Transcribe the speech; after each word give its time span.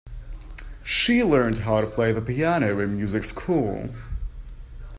She 0.83 1.23
learned 1.23 1.59
how 1.59 1.79
to 1.79 1.85
play 1.85 2.11
the 2.11 2.23
piano 2.23 2.79
in 2.79 2.97
music 2.97 3.23
school. 3.23 3.91